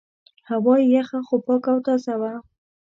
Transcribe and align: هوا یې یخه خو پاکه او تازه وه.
هوا 0.49 0.75
یې 0.81 0.87
یخه 0.97 1.19
خو 1.27 1.35
پاکه 1.45 1.69
او 1.73 1.79
تازه 1.87 2.13
وه. 2.21 2.33